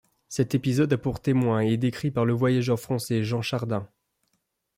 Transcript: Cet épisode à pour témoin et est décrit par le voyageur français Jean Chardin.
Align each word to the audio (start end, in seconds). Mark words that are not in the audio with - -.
Cet 0.29 0.55
épisode 0.55 0.91
à 0.93 0.97
pour 0.97 1.19
témoin 1.21 1.63
et 1.63 1.73
est 1.73 1.77
décrit 1.77 2.09
par 2.09 2.25
le 2.25 2.33
voyageur 2.33 2.79
français 2.79 3.23
Jean 3.23 3.43
Chardin. 3.43 3.87